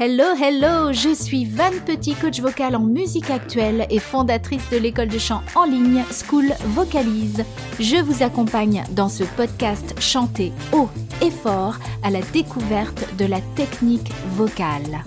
Hello, 0.00 0.26
hello, 0.40 0.92
je 0.92 1.12
suis 1.12 1.44
Van 1.44 1.72
Petit, 1.84 2.14
coach 2.14 2.38
vocal 2.38 2.76
en 2.76 2.84
musique 2.84 3.30
actuelle 3.30 3.84
et 3.90 3.98
fondatrice 3.98 4.70
de 4.70 4.76
l'école 4.76 5.08
de 5.08 5.18
chant 5.18 5.42
en 5.56 5.64
ligne 5.64 6.04
School 6.12 6.52
Vocalise. 6.66 7.44
Je 7.80 7.96
vous 8.00 8.22
accompagne 8.22 8.84
dans 8.92 9.08
ce 9.08 9.24
podcast 9.24 10.00
chanté 10.00 10.52
haut 10.72 10.88
et 11.20 11.32
fort 11.32 11.78
à 12.04 12.10
la 12.10 12.20
découverte 12.20 13.16
de 13.16 13.24
la 13.24 13.40
technique 13.56 14.12
vocale. 14.36 15.02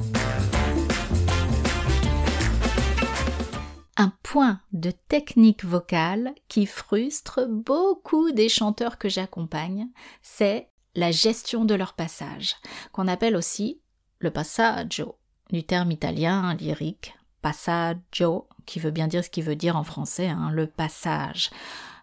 Un 3.95 4.11
point 4.23 4.59
de 4.73 4.91
technique 5.07 5.63
vocale 5.63 6.33
qui 6.49 6.65
frustre 6.65 7.47
beaucoup 7.47 8.33
des 8.33 8.49
chanteurs 8.49 8.97
que 8.97 9.07
j'accompagne, 9.07 9.87
c'est 10.21 10.67
la 10.95 11.11
gestion 11.11 11.63
de 11.63 11.75
leur 11.75 11.93
passage, 11.93 12.57
qu'on 12.91 13.07
appelle 13.07 13.37
aussi 13.37 13.80
le 14.21 14.31
passaggio, 14.31 15.15
du 15.49 15.63
terme 15.63 15.91
italien 15.91 16.53
lyrique 16.53 17.15
passaggio, 17.41 18.47
qui 18.65 18.79
veut 18.79 18.91
bien 18.91 19.07
dire 19.07 19.23
ce 19.23 19.29
qu'il 19.29 19.43
veut 19.43 19.55
dire 19.55 19.75
en 19.75 19.83
français, 19.83 20.27
hein, 20.27 20.51
le 20.51 20.67
passage. 20.67 21.49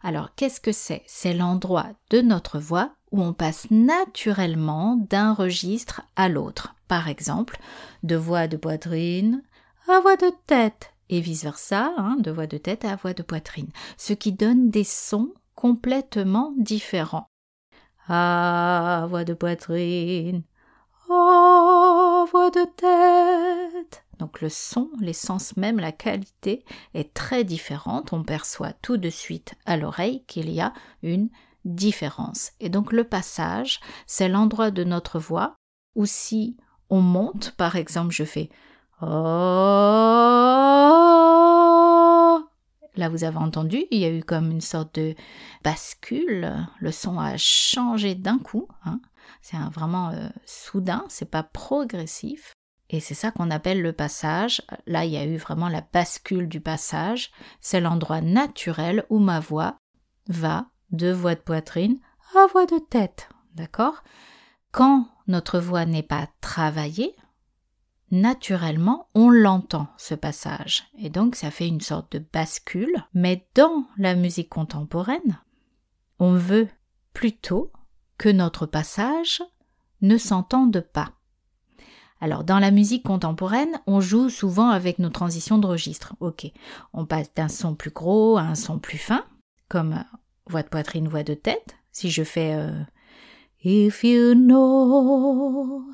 Alors, 0.03 0.35
qu'est-ce 0.35 0.61
que 0.61 0.73
c'est? 0.73 1.03
C'est 1.07 1.33
l'endroit 1.33 1.89
de 2.11 2.21
notre 2.21 2.59
voix 2.59 2.91
où 3.11 3.23
on 3.23 3.33
passe 3.33 3.71
naturellement 3.71 4.97
d'un 4.97 5.33
registre 5.33 6.03
à 6.17 6.29
l'autre. 6.29 6.75
Par 6.89 7.09
exemple, 7.09 7.59
de 8.03 8.17
voix 8.17 8.49
de 8.49 8.57
poitrine 8.57 9.43
à 9.89 10.01
voix 10.01 10.17
de 10.17 10.31
tête, 10.47 10.93
et 11.09 11.21
vice-versa, 11.21 11.93
hein, 11.97 12.17
de 12.19 12.31
voix 12.31 12.47
de 12.47 12.59
tête 12.59 12.85
à 12.85 12.97
voix 12.97 13.15
de 13.15 13.23
poitrine, 13.23 13.71
ce 13.97 14.13
qui 14.13 14.33
donne 14.33 14.71
des 14.71 14.85
sons 14.85 15.33
complètement 15.55 16.53
différents. 16.59 17.27
Ah, 18.09 19.07
voix 19.09 19.25
de 19.25 19.35
poitrine, 19.35 20.43
voix 22.31 22.51
de 22.51 22.65
tête. 22.77 24.05
Donc 24.19 24.41
le 24.41 24.49
son, 24.49 24.91
l'essence 25.01 25.57
même, 25.57 25.79
la 25.79 25.93
qualité 25.93 26.65
est 26.95 27.15
très 27.15 27.45
différente. 27.45 28.13
On 28.13 28.25
perçoit 28.25 28.73
tout 28.73 28.97
de 28.97 29.11
suite 29.11 29.55
à 29.67 29.77
l'oreille 29.77 30.25
qu'il 30.27 30.51
y 30.51 30.61
a 30.61 30.73
une 31.03 31.29
différence. 31.65 32.53
Et 32.61 32.69
donc 32.69 32.93
le 32.93 33.05
passage, 33.05 33.81
c'est 34.07 34.29
l'endroit 34.29 34.71
de 34.71 34.85
notre 34.85 35.19
voix 35.19 35.55
où 35.95 36.07
si 36.07 36.57
on 36.91 37.01
monte, 37.01 37.55
par 37.57 37.77
exemple, 37.77 38.13
je 38.13 38.25
fais 38.25 38.51
Oh. 39.01 40.88
Là, 42.99 43.09
vous 43.09 43.23
avez 43.23 43.37
entendu, 43.37 43.85
il 43.93 44.01
y 44.01 44.05
a 44.05 44.11
eu 44.11 44.25
comme 44.25 44.51
une 44.51 44.61
sorte 44.61 44.97
de 44.97 45.15
bascule. 45.63 46.67
Le 46.81 46.91
son 46.91 47.17
a 47.21 47.37
changé 47.37 48.17
d'un 48.17 48.39
coup. 48.39 48.67
Hein. 48.85 49.01
C'est 49.41 49.57
vraiment 49.73 50.09
euh, 50.09 50.29
soudain, 50.45 51.05
c'est 51.09 51.31
pas 51.31 51.45
progressif. 51.45 52.55
Et 52.91 52.99
c'est 52.99 53.15
ça 53.15 53.31
qu'on 53.31 53.53
appelle 53.53 53.83
le 53.83 53.93
passage. 53.93 54.63
Là, 54.89 55.05
il 55.05 55.13
y 55.13 55.17
a 55.17 55.25
eu 55.25 55.37
vraiment 55.37 55.69
la 55.69 55.87
bascule 55.93 56.49
du 56.49 56.61
passage. 56.61 57.31
C'est 57.61 57.81
l'endroit 57.81 58.21
naturel 58.21 59.05
où 59.11 59.21
ma 59.21 59.39
voix 59.39 59.79
va 60.27 60.67
de 60.91 61.13
voix 61.13 61.37
de 61.37 61.41
poitrine 61.41 62.01
à 62.35 62.49
voix 62.49 62.67
de 62.67 62.81
tête. 62.91 63.29
D'accord? 63.55 64.03
Quand 64.73 65.07
notre 65.29 65.61
voix 65.61 65.87
n'est 65.87 66.03
pas 66.03 66.27
travaillée, 66.41 67.15
naturellement, 68.11 69.09
on 69.15 69.31
l'entend, 69.31 69.89
ce 69.97 70.15
passage. 70.15 70.85
Et 70.99 71.11
donc, 71.11 71.35
ça 71.35 71.51
fait 71.51 71.69
une 71.69 71.81
sorte 71.81 72.13
de 72.13 72.25
bascule. 72.33 73.05
Mais 73.15 73.47
dans 73.55 73.85
la 73.97 74.15
musique 74.15 74.49
contemporaine, 74.49 75.41
on 76.19 76.33
veut 76.33 76.69
plutôt 77.13 77.73
que 78.17 78.29
notre 78.29 78.67
passage 78.67 79.43
ne 80.03 80.17
s'entende 80.17 80.81
pas. 80.81 81.13
Alors, 82.21 82.43
dans 82.43 82.59
la 82.59 82.73
musique 82.73 83.05
contemporaine, 83.05 83.81
on 83.87 84.01
joue 84.01 84.29
souvent 84.29 84.71
avec 84.71 84.99
nos 84.99 85.11
transitions 85.11 85.59
de 85.59 85.67
registre. 85.67 86.17
Ok, 86.21 86.51
on 86.93 87.07
passe 87.07 87.33
d'un 87.35 87.49
son 87.49 87.75
plus 87.75 87.91
gros 87.91 88.39
à 88.39 88.43
un 88.43 88.55
son 88.57 88.79
plus 88.79 88.99
fin, 88.99 89.25
comme 89.69 90.05
voix 90.47 90.63
de 90.63 90.69
poitrine, 90.69 91.07
voix 91.07 91.23
de 91.23 91.35
tête. 91.35 91.77
Si 91.93 92.11
je 92.11 92.25
fais 92.25 92.55
euh, 92.55 92.73
If 93.65 94.05
you 94.05 94.35
know, 94.35 95.93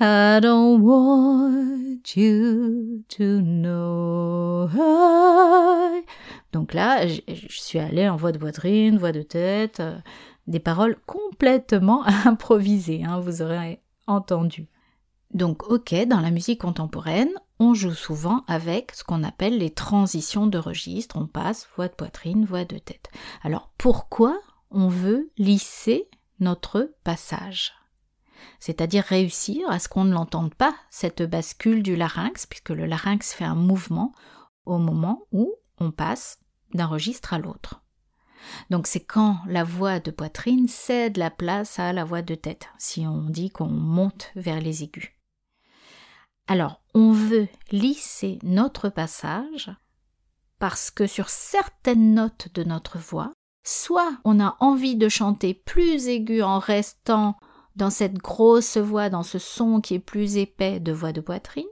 I 0.00 0.40
don't 0.40 0.80
want 0.80 2.16
you 2.16 3.04
to 3.08 3.40
know. 3.42 4.70
Donc 6.52 6.72
là, 6.72 7.06
je, 7.06 7.20
suis 7.50 7.78
allée 7.78 8.08
en 8.08 8.16
voix 8.16 8.32
de 8.32 8.38
poitrine, 8.38 8.96
voix 8.96 9.12
de 9.12 9.20
tête. 9.20 9.80
Euh, 9.80 9.98
des 10.46 10.58
paroles 10.58 10.96
complètement 11.04 12.02
improvisées, 12.24 13.04
hein, 13.04 13.20
vous 13.20 13.42
aurez 13.42 13.82
entendu. 14.06 14.68
Donc 15.34 15.68
ok, 15.68 15.94
dans 16.06 16.20
la 16.20 16.30
musique 16.30 16.62
contemporaine, 16.62 17.32
on 17.58 17.74
joue 17.74 17.94
souvent 17.94 18.42
avec 18.48 18.92
ce 18.92 19.04
qu'on 19.04 19.22
appelle 19.22 19.58
les 19.58 19.70
transitions 19.70 20.46
de 20.46 20.58
registre, 20.58 21.16
on 21.18 21.26
passe 21.26 21.68
voix 21.76 21.88
de 21.88 21.94
poitrine, 21.94 22.46
voix 22.46 22.64
de 22.64 22.78
tête. 22.78 23.10
Alors 23.42 23.70
pourquoi 23.76 24.38
on 24.70 24.88
veut 24.88 25.30
lisser 25.36 26.08
notre 26.40 26.94
passage 27.04 27.74
c'est-à-dire 28.60 29.04
réussir 29.04 29.68
à 29.70 29.78
ce 29.78 29.88
qu'on 29.88 30.04
ne 30.04 30.12
l'entende 30.12 30.54
pas, 30.54 30.74
cette 30.90 31.22
bascule 31.22 31.82
du 31.82 31.96
larynx, 31.96 32.46
puisque 32.46 32.70
le 32.70 32.86
larynx 32.86 33.32
fait 33.32 33.44
un 33.44 33.54
mouvement 33.54 34.12
au 34.64 34.78
moment 34.78 35.26
où 35.32 35.54
on 35.78 35.90
passe 35.90 36.38
d'un 36.74 36.86
registre 36.86 37.34
à 37.34 37.38
l'autre. 37.38 37.82
Donc 38.70 38.86
c'est 38.86 39.04
quand 39.04 39.38
la 39.46 39.64
voix 39.64 40.00
de 40.00 40.10
poitrine 40.10 40.68
cède 40.68 41.16
la 41.16 41.30
place 41.30 41.78
à 41.78 41.92
la 41.92 42.04
voix 42.04 42.22
de 42.22 42.34
tête, 42.34 42.68
si 42.78 43.06
on 43.06 43.28
dit 43.28 43.50
qu'on 43.50 43.68
monte 43.68 44.30
vers 44.34 44.60
les 44.60 44.82
aigus. 44.82 45.10
Alors, 46.48 46.82
on 46.92 47.12
veut 47.12 47.48
lisser 47.70 48.38
notre 48.42 48.88
passage 48.88 49.70
parce 50.58 50.90
que 50.90 51.06
sur 51.06 51.28
certaines 51.28 52.14
notes 52.14 52.48
de 52.54 52.64
notre 52.64 52.98
voix, 52.98 53.31
soit 53.64 54.12
on 54.24 54.40
a 54.40 54.56
envie 54.60 54.96
de 54.96 55.08
chanter 55.08 55.54
plus 55.54 56.08
aigu 56.08 56.42
en 56.42 56.58
restant 56.58 57.36
dans 57.76 57.90
cette 57.90 58.18
grosse 58.18 58.76
voix, 58.76 59.08
dans 59.08 59.22
ce 59.22 59.38
son 59.38 59.80
qui 59.80 59.94
est 59.94 59.98
plus 59.98 60.36
épais 60.36 60.80
de 60.80 60.92
voix 60.92 61.12
de 61.12 61.20
poitrine, 61.20 61.64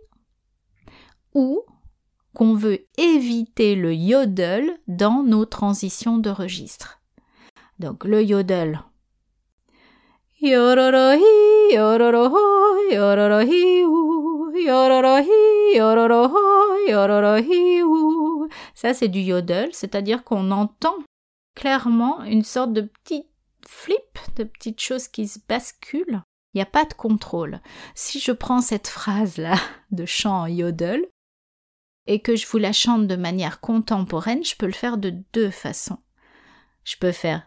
ou 1.34 1.62
qu'on 2.34 2.54
veut 2.54 2.86
éviter 2.96 3.74
le 3.74 3.94
yodel 3.94 4.78
dans 4.86 5.22
nos 5.22 5.44
transitions 5.44 6.18
de 6.18 6.30
registre. 6.30 7.00
Donc 7.78 8.04
le 8.04 8.22
yodel. 8.22 8.82
Ça 18.74 18.94
c'est 18.94 19.08
du 19.08 19.20
yodel, 19.20 19.68
c'est-à-dire 19.72 20.24
qu'on 20.24 20.50
entend 20.50 20.94
clairement 21.60 22.24
une 22.24 22.42
sorte 22.42 22.72
de 22.72 22.80
petit 22.80 23.26
flip, 23.66 24.18
de 24.36 24.44
petites 24.44 24.80
choses 24.80 25.08
qui 25.08 25.28
se 25.28 25.38
basculent. 25.46 26.22
Il 26.54 26.58
n'y 26.58 26.62
a 26.62 26.66
pas 26.66 26.86
de 26.86 26.94
contrôle. 26.94 27.60
Si 27.94 28.18
je 28.18 28.32
prends 28.32 28.62
cette 28.62 28.88
phrase-là 28.88 29.56
de 29.90 30.06
chant 30.06 30.46
yodel, 30.46 31.06
et 32.06 32.20
que 32.20 32.34
je 32.34 32.46
vous 32.46 32.56
la 32.56 32.72
chante 32.72 33.06
de 33.06 33.14
manière 33.14 33.60
contemporaine, 33.60 34.42
je 34.42 34.56
peux 34.56 34.66
le 34.66 34.72
faire 34.72 34.96
de 34.96 35.12
deux 35.34 35.50
façons. 35.50 35.98
Je 36.82 36.96
peux 36.96 37.12
faire 37.12 37.42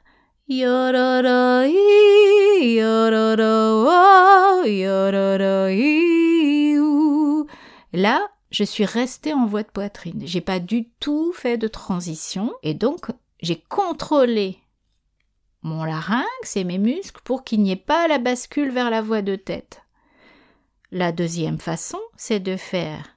Là, 7.93 8.27
je 8.51 8.63
suis 8.63 8.85
restée 8.85 9.33
en 9.33 9.47
voix 9.47 9.63
de 9.63 9.69
poitrine. 9.69 10.21
J'ai 10.23 10.41
pas 10.41 10.59
du 10.59 10.91
tout 10.99 11.33
fait 11.33 11.57
de 11.57 11.67
transition 11.67 12.53
et 12.61 12.75
donc 12.75 13.07
j'ai 13.43 13.61
contrôlé 13.69 14.57
mon 15.61 15.83
larynx 15.83 16.55
et 16.55 16.63
mes 16.63 16.77
muscles 16.77 17.21
pour 17.23 17.43
qu'il 17.43 17.61
n'y 17.61 17.71
ait 17.71 17.75
pas 17.75 18.07
la 18.07 18.17
bascule 18.17 18.71
vers 18.71 18.89
la 18.89 19.01
voix 19.01 19.21
de 19.21 19.35
tête. 19.35 19.81
La 20.91 21.11
deuxième 21.11 21.59
façon, 21.59 21.99
c'est 22.15 22.39
de 22.39 22.55
faire 22.55 23.09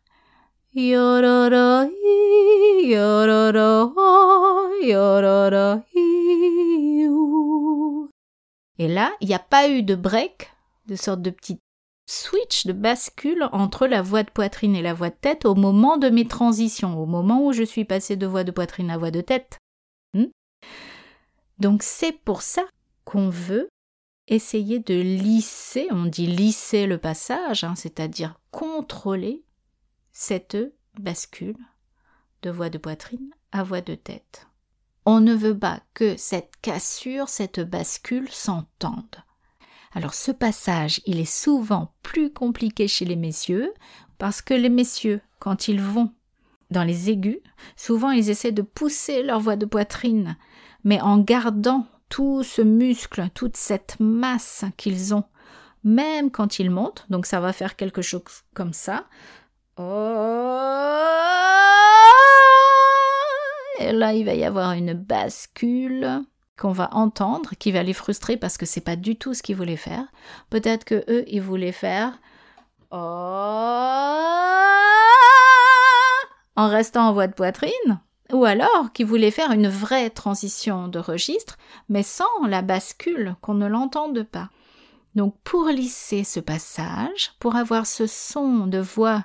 et 8.78 8.88
là, 8.88 9.12
il 9.20 9.28
n'y 9.28 9.34
a 9.34 9.38
pas 9.38 9.68
eu 9.68 9.82
de 9.82 9.94
break, 9.94 10.50
de 10.86 10.96
sorte 10.96 11.22
de 11.22 11.30
petit 11.30 11.58
switch, 12.06 12.66
de 12.66 12.72
bascule 12.72 13.48
entre 13.52 13.86
la 13.86 14.02
voix 14.02 14.22
de 14.22 14.30
poitrine 14.30 14.76
et 14.76 14.82
la 14.82 14.92
voix 14.92 15.10
de 15.10 15.14
tête 15.14 15.46
au 15.46 15.54
moment 15.54 15.96
de 15.96 16.08
mes 16.08 16.26
transitions, 16.26 17.00
au 17.00 17.06
moment 17.06 17.46
où 17.46 17.52
je 17.52 17.62
suis 17.62 17.84
passée 17.84 18.16
de 18.16 18.26
voix 18.26 18.44
de 18.44 18.50
poitrine 18.50 18.90
à 18.90 18.98
voix 18.98 19.10
de 19.10 19.22
tête. 19.22 19.58
Donc 21.58 21.82
c'est 21.82 22.12
pour 22.12 22.42
ça 22.42 22.62
qu'on 23.04 23.28
veut 23.30 23.68
essayer 24.28 24.78
de 24.80 24.94
lisser, 24.94 25.86
on 25.90 26.06
dit 26.06 26.26
lisser 26.26 26.86
le 26.86 26.98
passage, 26.98 27.64
hein, 27.64 27.74
c'est-à-dire 27.76 28.40
contrôler 28.50 29.44
cette 30.12 30.56
bascule 30.98 31.56
de 32.42 32.50
voix 32.50 32.70
de 32.70 32.78
poitrine 32.78 33.30
à 33.52 33.62
voix 33.62 33.80
de 33.80 33.94
tête. 33.94 34.46
On 35.04 35.20
ne 35.20 35.34
veut 35.34 35.56
pas 35.56 35.80
que 35.94 36.16
cette 36.16 36.56
cassure, 36.62 37.28
cette 37.28 37.60
bascule 37.60 38.28
s'entende. 38.30 39.22
Alors 39.92 40.14
ce 40.14 40.32
passage, 40.32 41.00
il 41.06 41.20
est 41.20 41.24
souvent 41.24 41.94
plus 42.02 42.32
compliqué 42.32 42.88
chez 42.88 43.04
les 43.04 43.16
messieurs, 43.16 43.72
parce 44.18 44.42
que 44.42 44.54
les 44.54 44.68
messieurs, 44.68 45.20
quand 45.38 45.68
ils 45.68 45.80
vont 45.80 46.12
dans 46.70 46.84
les 46.84 47.10
aigus, 47.10 47.38
souvent 47.76 48.10
ils 48.10 48.30
essaient 48.30 48.52
de 48.52 48.62
pousser 48.62 49.22
leur 49.22 49.40
voix 49.40 49.56
de 49.56 49.66
poitrine, 49.66 50.36
mais 50.84 51.00
en 51.00 51.18
gardant 51.18 51.86
tout 52.08 52.42
ce 52.42 52.62
muscle, 52.62 53.28
toute 53.34 53.56
cette 53.56 53.96
masse 53.98 54.64
qu'ils 54.76 55.14
ont, 55.14 55.24
même 55.84 56.30
quand 56.30 56.58
ils 56.58 56.70
montent, 56.70 57.06
donc 57.10 57.26
ça 57.26 57.40
va 57.40 57.52
faire 57.52 57.76
quelque 57.76 58.02
chose 58.02 58.22
comme 58.54 58.72
ça. 58.72 59.06
Et 63.78 63.92
là, 63.92 64.14
il 64.14 64.24
va 64.24 64.34
y 64.34 64.44
avoir 64.44 64.72
une 64.72 64.94
bascule 64.94 66.22
qu'on 66.56 66.72
va 66.72 66.88
entendre, 66.94 67.50
qui 67.58 67.72
va 67.72 67.82
les 67.82 67.92
frustrer 67.92 68.36
parce 68.36 68.56
que 68.56 68.64
c'est 68.64 68.80
pas 68.80 68.96
du 68.96 69.16
tout 69.16 69.34
ce 69.34 69.42
qu'ils 69.42 69.56
voulaient 69.56 69.76
faire. 69.76 70.06
Peut-être 70.48 70.84
que 70.84 71.04
eux, 71.08 71.24
ils 71.28 71.42
voulaient 71.42 71.72
faire 71.72 72.18
en 76.56 76.68
restant 76.68 77.08
en 77.08 77.12
voix 77.12 77.26
de 77.26 77.34
poitrine, 77.34 78.00
ou 78.32 78.44
alors 78.44 78.92
qu'ils 78.92 79.06
voulaient 79.06 79.30
faire 79.30 79.52
une 79.52 79.68
vraie 79.68 80.10
transition 80.10 80.88
de 80.88 80.98
registre, 80.98 81.58
mais 81.88 82.02
sans 82.02 82.46
la 82.48 82.62
bascule, 82.62 83.36
qu'on 83.40 83.54
ne 83.54 83.66
l'entende 83.66 84.22
pas. 84.24 84.50
Donc 85.14 85.34
pour 85.44 85.68
lisser 85.68 86.24
ce 86.24 86.40
passage, 86.40 87.32
pour 87.38 87.56
avoir 87.56 87.86
ce 87.86 88.06
son 88.06 88.66
de 88.66 88.78
voix 88.78 89.24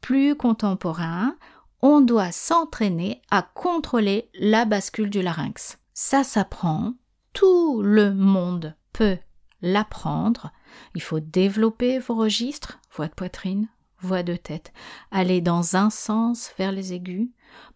plus 0.00 0.36
contemporain, 0.36 1.34
on 1.80 2.00
doit 2.00 2.30
s'entraîner 2.30 3.22
à 3.30 3.42
contrôler 3.42 4.30
la 4.34 4.64
bascule 4.64 5.10
du 5.10 5.20
larynx. 5.20 5.78
Ça 5.94 6.22
s'apprend, 6.22 6.94
tout 7.32 7.82
le 7.82 8.14
monde 8.14 8.76
peut 8.92 9.18
l'apprendre. 9.62 10.52
Il 10.94 11.02
faut 11.02 11.20
développer 11.20 11.98
vos 11.98 12.14
registres, 12.14 12.78
voix 12.90 13.08
de 13.08 13.14
poitrine, 13.14 13.68
voix 14.02 14.22
de 14.22 14.36
tête, 14.36 14.72
aller 15.10 15.40
dans 15.40 15.76
un 15.76 15.90
sens 15.90 16.52
vers 16.58 16.72
les 16.72 16.92
aigus, 16.92 17.28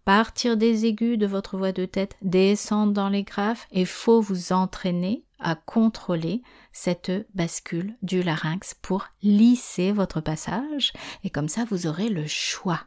partir 0.04 0.56
des 0.56 0.86
aigus 0.86 1.18
de 1.18 1.26
votre 1.26 1.56
voix 1.56 1.72
de 1.72 1.86
tête, 1.86 2.16
descendre 2.22 2.92
dans 2.92 3.08
les 3.08 3.22
graves, 3.22 3.64
et 3.70 3.84
faut 3.84 4.20
vous 4.20 4.52
entraîner 4.52 5.24
à 5.38 5.54
contrôler 5.54 6.42
cette 6.72 7.12
bascule 7.34 7.96
du 8.02 8.22
larynx 8.22 8.74
pour 8.80 9.06
lisser 9.22 9.92
votre 9.92 10.20
passage, 10.20 10.92
et 11.24 11.30
comme 11.30 11.48
ça 11.48 11.64
vous 11.64 11.86
aurez 11.86 12.08
le 12.08 12.26
choix. 12.26 12.80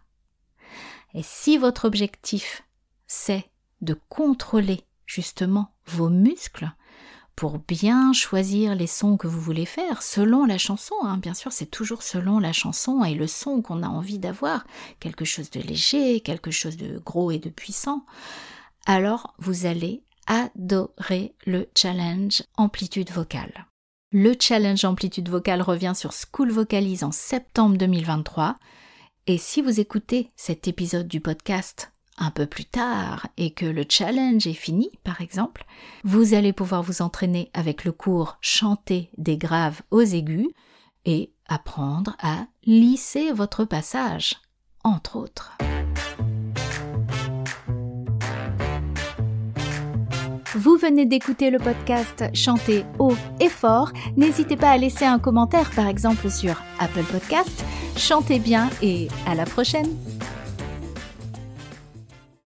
Et 1.13 1.23
si 1.23 1.57
votre 1.57 1.85
objectif 1.85 2.63
c'est 3.07 3.49
de 3.81 3.99
contrôler 4.07 4.81
justement 5.05 5.73
vos 5.85 6.09
muscles, 6.09 6.71
pour 7.39 7.57
bien 7.57 8.11
choisir 8.11 8.75
les 8.75 8.85
sons 8.85 9.15
que 9.15 9.25
vous 9.25 9.39
voulez 9.39 9.65
faire, 9.65 10.01
selon 10.01 10.43
la 10.43 10.57
chanson, 10.57 10.95
hein. 11.03 11.15
bien 11.15 11.33
sûr 11.33 11.53
c'est 11.53 11.71
toujours 11.71 12.03
selon 12.03 12.37
la 12.37 12.51
chanson 12.51 13.01
et 13.05 13.13
le 13.13 13.27
son 13.27 13.61
qu'on 13.61 13.81
a 13.81 13.87
envie 13.87 14.19
d'avoir, 14.19 14.65
quelque 14.99 15.23
chose 15.23 15.49
de 15.49 15.61
léger, 15.61 16.19
quelque 16.19 16.51
chose 16.51 16.75
de 16.75 16.99
gros 16.99 17.31
et 17.31 17.39
de 17.39 17.49
puissant, 17.49 18.05
alors 18.85 19.35
vous 19.37 19.65
allez 19.65 20.03
adorer 20.27 21.33
le 21.45 21.69
challenge 21.77 22.43
amplitude 22.57 23.09
vocale. 23.09 23.67
Le 24.11 24.35
challenge 24.37 24.83
amplitude 24.83 25.29
vocale 25.29 25.61
revient 25.61 25.93
sur 25.95 26.11
School 26.11 26.51
Vocalise 26.51 27.05
en 27.05 27.13
septembre 27.13 27.77
2023. 27.77 28.57
Et 29.27 29.37
si 29.37 29.61
vous 29.61 29.79
écoutez 29.79 30.29
cet 30.35 30.67
épisode 30.67 31.07
du 31.07 31.21
podcast 31.21 31.93
un 32.19 32.31
peu 32.31 32.45
plus 32.45 32.65
tard 32.65 33.27
et 33.37 33.51
que 33.51 33.65
le 33.65 33.85
challenge 33.89 34.45
est 34.45 34.53
fini, 34.53 34.91
par 35.03 35.21
exemple, 35.21 35.65
vous 36.03 36.33
allez 36.33 36.53
pouvoir 36.53 36.83
vous 36.83 37.01
entraîner 37.01 37.49
avec 37.53 37.85
le 37.85 37.91
cours 37.91 38.37
chanter 38.41 39.09
des 39.17 39.37
graves 39.37 39.81
aux 39.89 40.01
aigus 40.01 40.47
et 41.05 41.33
apprendre 41.47 42.15
à 42.21 42.45
lisser 42.65 43.31
votre 43.31 43.65
passage, 43.65 44.35
entre 44.83 45.15
autres. 45.15 45.57
Vous 50.55 50.77
venez 50.77 51.05
d'écouter 51.05 51.51
le 51.51 51.59
podcast 51.59 52.25
Chanter 52.33 52.83
haut 52.97 53.15
et 53.39 53.49
fort. 53.49 53.91
N'hésitez 54.17 54.57
pas 54.57 54.71
à 54.71 54.77
laisser 54.77 55.05
un 55.05 55.19
commentaire 55.19 55.69
par 55.71 55.87
exemple 55.87 56.29
sur 56.29 56.61
Apple 56.79 57.03
Podcast. 57.03 57.63
Chantez 57.95 58.39
bien 58.39 58.69
et 58.81 59.07
à 59.27 59.35
la 59.35 59.45
prochaine 59.45 59.87